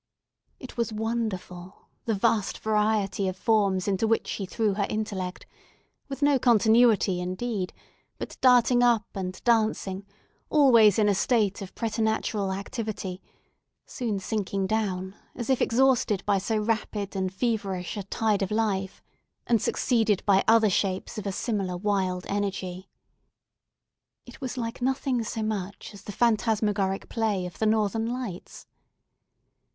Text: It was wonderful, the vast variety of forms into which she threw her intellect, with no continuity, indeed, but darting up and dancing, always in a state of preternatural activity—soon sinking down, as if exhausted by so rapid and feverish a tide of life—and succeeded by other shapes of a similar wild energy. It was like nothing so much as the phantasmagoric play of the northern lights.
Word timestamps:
It 0.59 0.77
was 0.77 0.91
wonderful, 0.91 1.87
the 2.05 2.15
vast 2.15 2.57
variety 2.57 3.27
of 3.27 3.37
forms 3.37 3.87
into 3.87 4.07
which 4.07 4.25
she 4.25 4.47
threw 4.47 4.73
her 4.73 4.87
intellect, 4.89 5.45
with 6.09 6.23
no 6.23 6.39
continuity, 6.39 7.21
indeed, 7.21 7.71
but 8.17 8.35
darting 8.41 8.81
up 8.81 9.05
and 9.13 9.39
dancing, 9.43 10.07
always 10.49 10.97
in 10.97 11.07
a 11.07 11.13
state 11.13 11.61
of 11.61 11.75
preternatural 11.75 12.51
activity—soon 12.51 14.17
sinking 14.17 14.65
down, 14.65 15.15
as 15.35 15.51
if 15.51 15.61
exhausted 15.61 16.25
by 16.25 16.39
so 16.39 16.57
rapid 16.57 17.15
and 17.15 17.31
feverish 17.31 17.95
a 17.95 18.01
tide 18.01 18.41
of 18.41 18.49
life—and 18.49 19.61
succeeded 19.61 20.23
by 20.25 20.43
other 20.47 20.71
shapes 20.71 21.19
of 21.19 21.27
a 21.27 21.31
similar 21.31 21.77
wild 21.77 22.25
energy. 22.27 22.89
It 24.25 24.41
was 24.41 24.57
like 24.57 24.81
nothing 24.81 25.23
so 25.23 25.43
much 25.43 25.93
as 25.93 26.01
the 26.01 26.11
phantasmagoric 26.11 27.07
play 27.07 27.45
of 27.45 27.59
the 27.59 27.67
northern 27.67 28.07
lights. 28.11 28.65